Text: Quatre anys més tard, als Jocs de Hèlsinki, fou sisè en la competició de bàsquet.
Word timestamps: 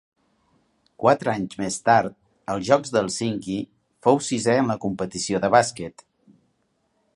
Quatre 1.03 1.33
anys 1.33 1.59
més 1.59 1.77
tard, 1.89 2.15
als 2.53 2.65
Jocs 2.71 2.95
de 2.95 2.99
Hèlsinki, 3.03 3.59
fou 4.07 4.19
sisè 4.31 4.57
en 4.65 4.75
la 4.75 4.79
competició 4.89 5.45
de 5.45 5.55
bàsquet. 5.59 6.05